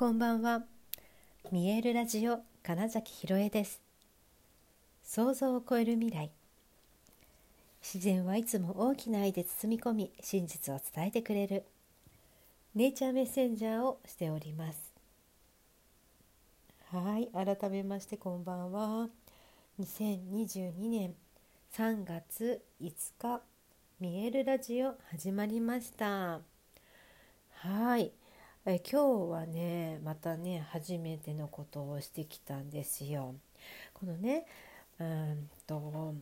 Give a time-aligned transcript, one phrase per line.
[0.00, 0.62] こんばんは。
[1.52, 3.82] 見えるラジオ金崎ひろえです。
[5.04, 6.30] 想像を超える未来。
[7.82, 11.64] 自然はいつも大きな愛で包み込み、真実を伝えてくれる。
[12.74, 14.94] ネイチャーメッセンジャーをしております。
[16.92, 19.06] はい、改めましてこんばんは。
[19.78, 21.14] 2022年
[21.74, 23.42] 3月5日、
[24.00, 26.40] 見えるラジオ始まりました。
[27.50, 28.12] はい。
[28.66, 33.34] え今日はねまたね初めてのことをしてきたんですよ。
[33.94, 34.46] このね
[34.98, 36.14] うんと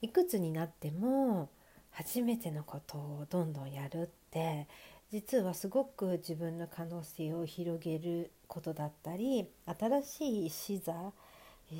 [0.00, 1.50] いくつになっても
[1.90, 4.66] 初めてのことをどんどんやるって
[5.10, 11.12] 実はすごく自分の可能性を広げることだったり新しい視座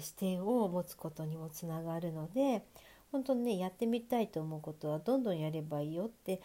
[0.01, 2.63] 視点を持つことにもつながるので
[3.11, 6.41] 本当にねやってみたいと思うことはどんどんやればいいよって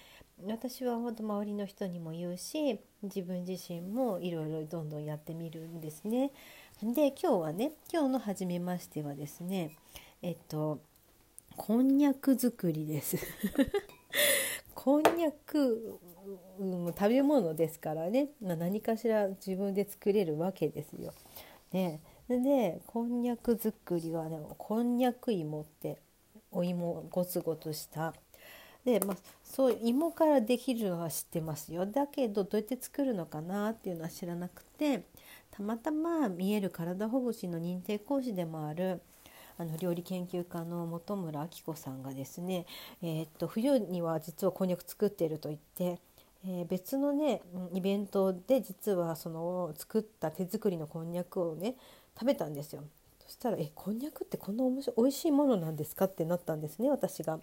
[0.45, 6.31] 私は本当周りの人にも言うし自分自身もいろいろどんどんやってみるんですね。
[6.83, 9.71] で今日はね今日の初めましてはですね
[10.21, 10.79] えっと
[11.55, 13.17] こんにゃく作りです
[14.75, 15.99] こんにゃく、
[16.59, 21.13] うん、食べ物ですからね、まあ、何かしら自分で作れるわけですよ。
[21.73, 25.97] ね、でこんにゃく作りはねこんにゃく芋って
[26.51, 28.13] お芋ゴツゴツした
[28.87, 35.03] で、まあ、そう芋からできるのは知ってますよだけどどうやって作るのかなっていうのは知らなくて
[35.51, 39.01] たまたま見える体ほぐしの認定講師でもある
[39.57, 42.65] あの料理研究家の本村明子さんがですね、
[43.01, 45.99] えー、っと冬には実はこんにゃく作っていると言って、
[46.47, 47.41] え、別のね
[47.73, 51.75] イベントで実はその作った手作りのこんにゃくをね
[52.17, 52.83] 食べたんですよ。
[53.27, 57.39] そしたら「えこんにゃくってこんな面白い美味しいものなんですか?」ってなったんですね私が。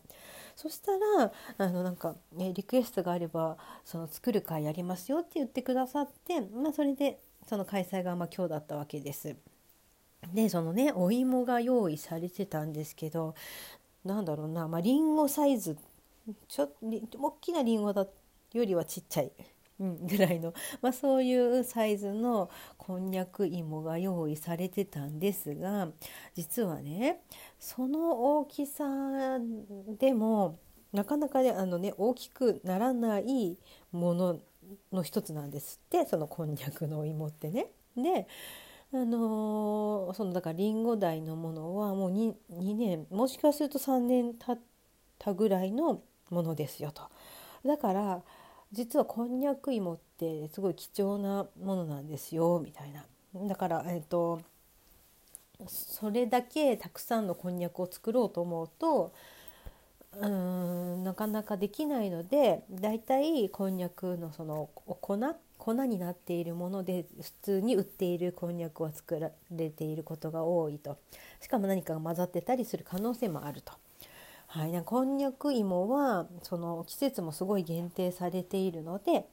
[0.56, 9.36] そしたらあのなんか、ね、リクエストがあればその作る会やりますよって言ってくださって、まあ、それでその開催がま今日だったわけです。
[10.32, 13.34] でそのねお芋が用意されてたんですけど
[14.04, 15.76] なんだろうなまありんごサイズ
[16.48, 16.70] ちょ
[17.20, 18.06] 大きなりんごだ
[18.52, 19.32] よりはちっちゃい
[19.80, 22.48] うん、ぐらいの、 まあ、そういうサイズの
[22.78, 25.90] こんにゃく芋が用意されてたんですが
[26.34, 27.22] 実はね
[27.58, 28.84] その大きさ
[29.98, 30.58] でも
[30.92, 33.58] なかなかねあのね大きくならない
[33.90, 34.40] もの
[34.92, 37.70] の一つなんですってそのこんにゃくの芋ってね。
[37.96, 38.26] で
[38.92, 44.58] あのー、そのだからりんご大のものはもう 2, 2年もしかすると3年経っ
[45.18, 47.02] たぐらいのものですよと。
[47.66, 48.22] だから
[48.74, 53.04] 実はこんにゃく芋ってすごい貴重なものなんですよみたいな。
[53.46, 54.40] だから、えーと、
[55.68, 59.12] それだけたくさんのこんにゃくを作ろうと思うと
[60.16, 60.28] うー
[60.96, 65.18] んなかなかできないのでだいたいこんにゃくのその粉
[65.58, 70.98] 粉になっているもので普通に売っているこんにゃくは作られていることが多いと
[71.40, 73.83] しかも何かが混ざってたりする可能性もあると。
[74.54, 79.26] はい、こんにゃく芋はその季節もすごい限定されているので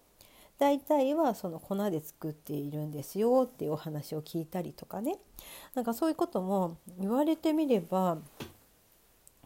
[0.57, 5.19] 大体はその粉で作っているんですよっていうお話を聞いたりとかね。
[5.75, 8.17] なんかそういうことも言われてみれば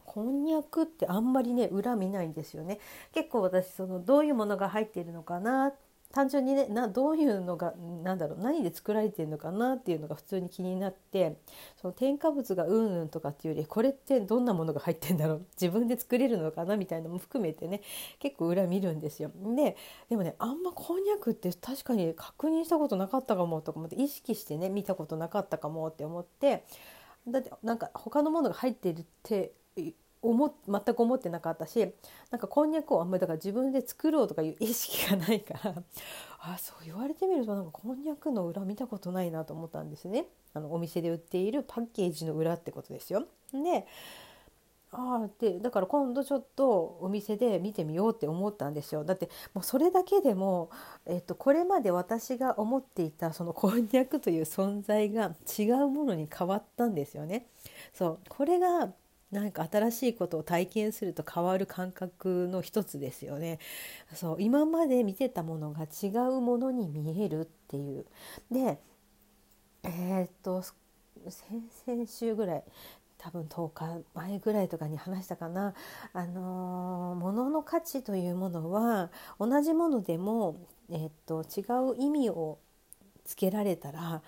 [0.06, 2.80] こんにゃくってあんまりね裏見ないんですよね。
[3.14, 5.76] 結構私そのどういうものが入っているのかなっ
[6.16, 11.36] 単純にねなどういうのが何だろう何で作られてるのかなっていうのが普通に気になって
[11.76, 17.82] その添加物がうんうんとかっていうよりこれってどんなものが入ってんだろう自分で作れるのかなみたいなのも含めてね
[18.20, 19.30] 結構裏見るんですよ。
[19.58, 19.76] で
[20.10, 26.64] でもねあんまこんにゃくって確かに確認したことなかったかもとか思って意識してね見たことなかったかもって思って
[27.28, 29.52] だってなんか他のものが入ってるって
[30.30, 31.94] 思全く思ってなかったし
[32.32, 35.76] なんかこんにゃくをあんまりだから自分で作ろうとかいう意識がないから
[36.40, 43.26] あそう言われてみるとなんかこんにゃくの裏見たことないなと思ったんですねあのお店で売っているパッケージの裏ってことですよ。
[43.54, 43.86] で
[44.98, 50.70] あでだから今度ちょっとお店で見てみようって思ったんですよだってもうそれだけでも、
[51.06, 57.48] えっと、これまで私が思っていたそのこんにゃくという存在が違うものに変わったんですよね。
[57.94, 58.94] そうこれが
[59.32, 63.60] なんか新しいことを体験すると変わる感覚の一つですよね。
[64.14, 68.06] そう今まで見てたものが違うものに見えるっていう。
[68.52, 68.80] で
[69.84, 70.62] えー、っと
[71.30, 72.64] 先々週ぐらい
[73.18, 75.74] 多分10日前ぐらいとかに話したかな、
[76.14, 80.58] あのー、物の価値というものは同じものでも、
[80.90, 82.60] えー、っと違う意味を
[83.26, 84.22] つけられたら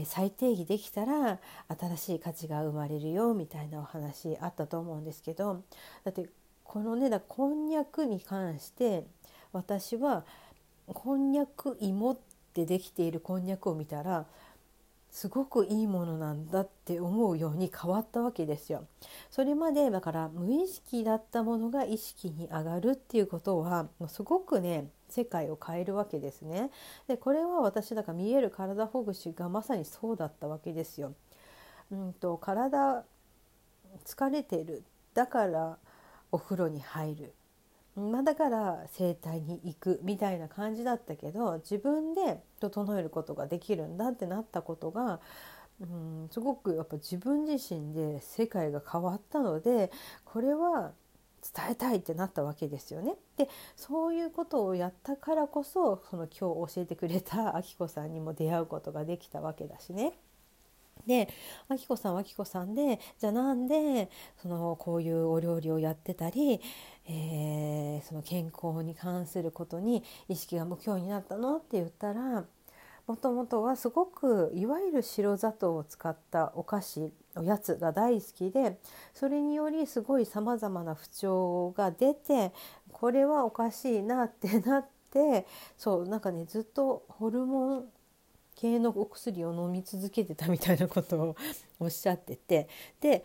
[0.00, 1.38] え、再定義できたら
[1.78, 5.62] 新しい価値が生まれるよみたいなお話あったと思うんですけど
[6.04, 6.28] だって
[6.62, 9.04] このねだこんにゃくに関して
[9.52, 10.24] 私は
[10.86, 12.18] こんにゃく芋っ
[12.54, 14.26] ってできているこんにゃくを見たら
[15.14, 18.88] すごくいいものなんだって思うように変わったわけですよ。
[19.30, 26.72] それまでだから無意識だったものが意識に上がるっていうことはもうすごくね世界を変えるわけですね。
[27.06, 31.14] でこれは私だから見える体ほぐしがまさにそうだったわけですよ。
[31.92, 33.04] うんと体
[34.04, 34.82] 疲れてる
[35.14, 35.78] だから
[36.32, 37.34] お風呂に入る
[37.96, 45.20] まあ、だから整体に行くみたいな感じだったけど自分で整えることができるんだってなったことが
[45.80, 49.92] うんすごくやっぱ自分自身で世界が変わったので
[50.24, 50.92] これは
[51.54, 53.16] 伝えたいってなったわけですよね。
[53.36, 60.14] でそういうことをやったからこそその今日教えてくれたあきこさんにも出会うことができたわけだしね。
[61.06, 61.28] で
[61.68, 64.10] あきこさんはあきこさんでじゃあなんで
[64.40, 66.60] そのこういうお料理をやってたり、
[67.06, 72.44] えー、その健康に関することに意識が目標になったのって言ったら
[73.06, 78.78] もともとはすごくいわゆる白砂糖を使ったお菓子おやつが大好きで
[79.12, 82.52] それによりすごいさまざまな不調が出て
[82.92, 85.46] これはおかしいなってなって
[85.76, 87.84] そうなんかねずっとホルモン
[88.64, 91.36] 系のお薬を飲み続けてたみたいなことを
[91.78, 92.66] おっしゃってて
[92.98, 93.22] で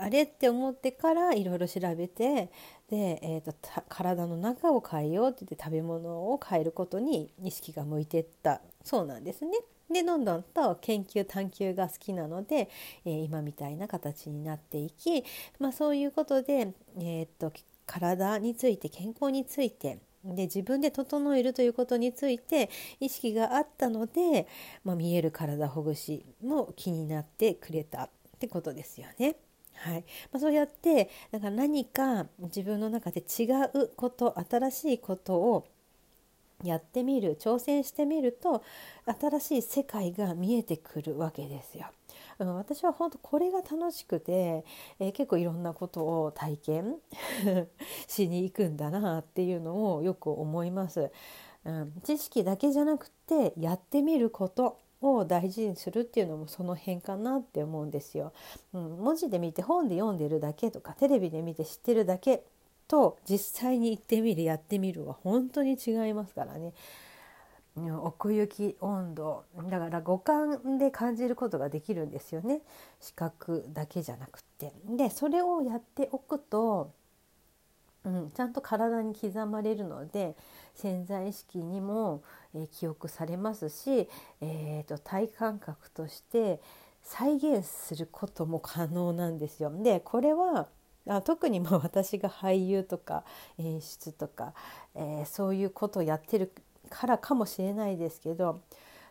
[0.00, 2.50] あれって思ってからいろいろ調べて
[2.90, 3.54] で、えーと、
[3.88, 9.52] 体の中を変えようって言って食べ物を変えることに意識が向いてったそうなんですね。
[9.90, 12.68] でどんどんと研究探求が好きなので、
[13.06, 15.24] えー、今みたいな形になっていき、
[15.58, 17.52] まあ、そういうことで、えーと
[17.88, 22.70] 体について健康についてで自分で整えるということについて
[23.00, 24.46] 意識があったので、
[24.84, 29.36] まあ、見える体ほぐしも気になってくれたってことですよね。
[29.74, 33.44] はいまあ、そうやってだか何か自分の中で違
[33.74, 35.68] うこと新しいことを
[36.64, 38.64] やってみる挑戦してみると
[39.20, 41.86] 新しい世界が見えてくるわけですよ。
[42.38, 44.64] うん、私は本当これが楽しくて、
[45.00, 46.96] えー、結構いろんなことを体験
[48.06, 51.10] しに行くんだなっていうのをよく思います。
[51.64, 58.32] うん、知識だけじゃなくてやってみることを大事にするっていうのもその辺かなって思うんですよ。
[58.72, 62.44] うん、文字で見て本で読んでるだけとかテレビで見て知ってるだけ
[62.86, 66.72] と実際に行ってみるやってみるは本当に違いますからね。
[67.90, 72.60] 奥行き温度だから五感で感じることができるんですよね
[73.00, 74.72] 視覚だけじゃなくて。
[74.88, 76.92] でそれをやっておくと、
[78.04, 80.36] うん、ちゃんと体に刻まれるので
[80.74, 82.22] 潜在意識にも、
[82.54, 84.08] えー、記憶されますし、
[84.40, 86.60] えーと、体感覚として
[87.02, 89.72] 再現することも可能なんですよ。
[89.82, 90.68] でこれは
[91.08, 93.24] あ特にまあ私が俳優とか
[93.58, 94.52] 演出とか、
[94.94, 96.52] えー、そういうことをやってる
[96.88, 98.60] からかもしれないですけど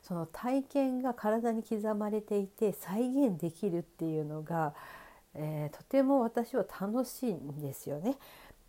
[0.03, 4.73] その体験が体に刻まれていて再現できるっていうのが、
[5.33, 8.15] えー、とても私は楽しいんですよね。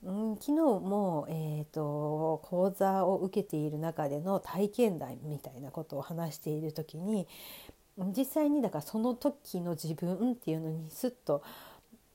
[0.04, 7.26] うん、昨日も、えーと、講座を受けている中での体験談みたいなことを話している時に
[8.16, 11.42] 実際にだからその時の自分っていうのにスッと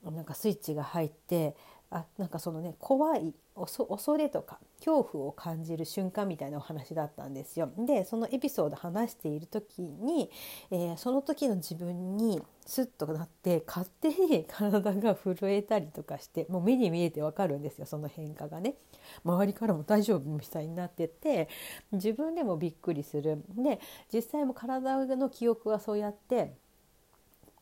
[0.03, 1.55] なんかスイッチが入って
[1.93, 7.69] あなんかそのね怖い恐れとか恐怖を感じる瞬間みたいなお話だったんですよ。
[7.77, 10.31] でそのエピソード話している時に、
[10.71, 18.75] えー、その時の自分にスッとなって勝手に 体が震えたりとかしてもう目に見えてわかるんですよその変化がね。
[19.23, 21.47] 周りからも大丈夫みたいになってて
[21.91, 23.43] 自分でもびっくりする。
[23.49, 23.79] で
[24.11, 26.55] 実際も体の記憶はそうやって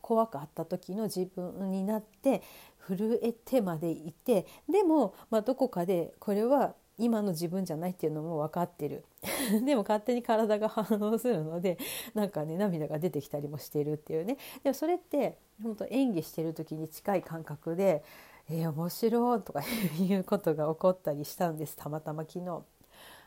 [0.02, 2.42] 怖かった時の自分になって
[2.86, 9.04] 震えてまでいてでも、まあ、どこかでこれは今の自分じゃないっていうのも分かってる。
[9.64, 11.78] でも勝手に体が反応するので
[12.14, 14.36] なんかね涙が出てきたりもしてるっていうね。
[14.62, 18.04] でもそれって本当演技してる時に近い感覚で
[18.50, 19.62] 「えー、面白い」とか
[19.98, 21.76] いうことが起こったりしたんです。
[21.76, 22.62] たまたま昨日。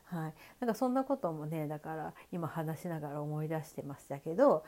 [0.05, 4.63] はい、なんかそんなこともねだから今話しながら思い出してましたけど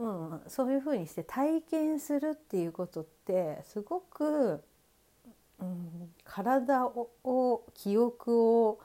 [0.00, 4.62] うん、そういうふうにして体験するっていうことってすごく、
[5.60, 8.80] うん、体を記憶を、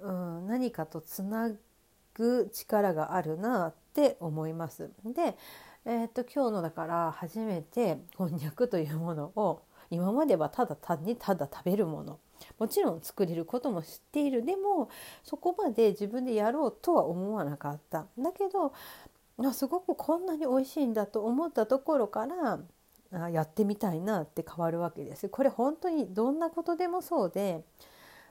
[0.00, 1.52] うん、何かとつな
[2.14, 4.90] ぐ力があるなって思います。
[5.04, 5.36] で、
[5.84, 12.18] えー、っと今日のだから初めてこんにゃくというものを今まではただ単にただ食べるもの。
[12.58, 14.44] もちろん作れることも知っている。
[14.44, 14.88] でも
[15.22, 18.06] そこまで自分でやろうとは思わなかった。
[18.18, 18.72] だけど
[19.52, 22.60] すごくこんなに美味しいんだと思ったところから
[23.12, 25.28] あやってみたいなって変わるわけです。
[25.28, 27.64] これ本当にどんなことでもそうで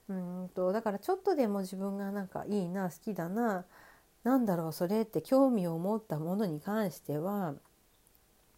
[0.10, 3.66] うんとだからちょっとでも自分がなんかいいな好きだな
[4.24, 7.56] なんだろうそれって興味を持ったものに関しては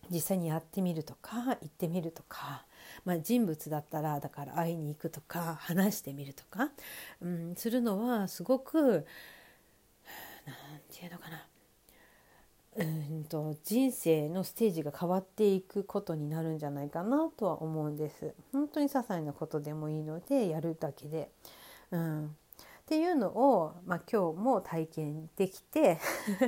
[0.10, 2.66] 実際にやってみるとか行ってみるとか、
[3.06, 6.70] まあ、人物だったらだから会いに行くとか話してみるとか、
[7.22, 9.06] うん、するのはすごく
[10.46, 10.54] 何
[10.92, 11.44] て言うのかな
[12.77, 18.34] うんと人生のステージが変わっていくことになるんじゃないかなとは思うんです。
[18.51, 21.29] 本当に些細なことでもいいのでやるだけで。
[21.91, 22.29] うん、っ
[22.86, 26.00] ていうのを、まあ、今日も体験できて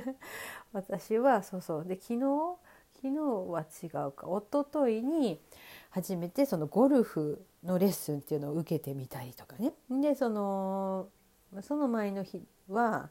[0.73, 2.57] 私はそうそうで昨日
[2.95, 5.39] 昨日は違うか一昨日に
[5.89, 11.09] 初めてそのゴルフのレッスンっていうのを受けてみたりとかねでその
[11.61, 13.09] その前の日は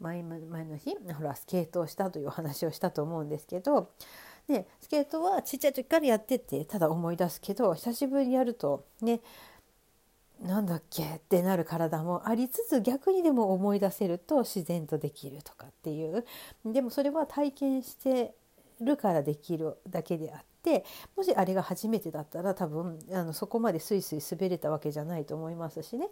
[0.00, 3.90] 前前の日ほらスケートをしたというお話をしたと思うんですけど
[4.48, 9.20] でスケートはちっちゃい時からやっててただ思い出すけど久しぶりにやるとね
[10.42, 16.24] なんだっけってなる体もありつつ逆にでも思い出せると自然とできるとかっていう。
[16.64, 18.34] でもそれは体験して
[18.80, 20.84] るからできるだけであって
[21.16, 26.08] もしあれが初めてだったら多分あのそこまでスイスイ滑れたわけじゃないと思いますしね。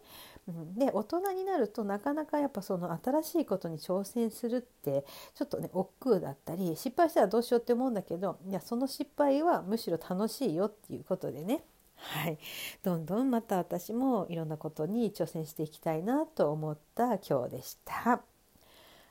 [0.47, 11.65] うん、で大人になるとなかなかやっぱその新しいことに挑戦するってちょっとね億劫だったり失敗したらどうしようって思うんだけどいやその失敗はむしろ楽しいよっていうことでね
[11.97, 12.39] はい、
[12.83, 18.23] どんどんまた私もいろんなことに挑戦していきたいなと思った今日でした。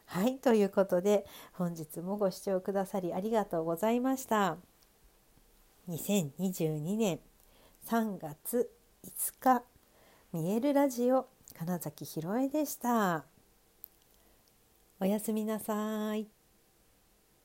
[0.05, 4.72] はいということで本日もご視聴くださりありがとうございました。
[5.89, 7.19] 2022年
[7.89, 8.71] 3月
[9.05, 9.63] 5日
[10.31, 13.25] 見えるラジオ金崎ひろえでした。
[15.01, 16.32] おやすみなさい。